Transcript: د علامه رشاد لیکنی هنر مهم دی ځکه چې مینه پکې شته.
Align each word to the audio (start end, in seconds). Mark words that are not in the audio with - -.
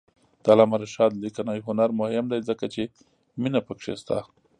د 0.41 0.43
علامه 0.53 0.77
رشاد 0.83 1.11
لیکنی 1.23 1.59
هنر 1.67 1.89
مهم 2.01 2.25
دی 2.31 2.39
ځکه 2.49 2.65
چې 2.73 2.83
مینه 3.41 3.59
پکې 3.67 3.93
شته. 4.01 4.17